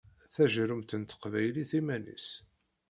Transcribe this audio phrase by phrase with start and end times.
[0.33, 2.27] Tajeṛṛumt n teqbaylit iman-is!